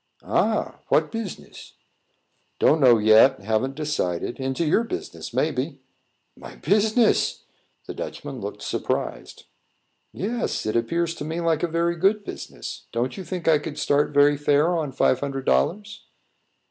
[0.25, 0.79] "Ah!
[0.87, 1.73] what business?"
[2.57, 4.39] "Don't know yet; haven't decided.
[4.39, 5.77] Into your business, maybe."
[6.35, 7.43] "My business!"
[7.85, 9.43] The Dutchman looked surprised.
[10.11, 12.87] "Yes; it appears to me like a very good business.
[12.91, 16.03] Don't you think I could start very fair on five hundred dollars?"